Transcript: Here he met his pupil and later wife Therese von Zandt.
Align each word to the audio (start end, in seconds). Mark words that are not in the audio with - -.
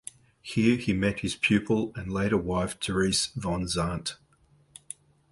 Here 0.41 0.77
he 0.77 0.93
met 0.93 1.19
his 1.19 1.35
pupil 1.35 1.91
and 1.93 2.11
later 2.11 2.35
wife 2.35 2.75
Therese 2.81 3.27
von 3.35 3.67
Zandt. 3.67 4.17